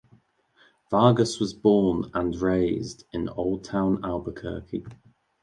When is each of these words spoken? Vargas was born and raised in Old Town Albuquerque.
Vargas 0.89 1.39
was 1.39 1.53
born 1.53 2.09
and 2.15 2.35
raised 2.41 3.05
in 3.13 3.29
Old 3.29 3.63
Town 3.63 4.03
Albuquerque. 4.03 4.83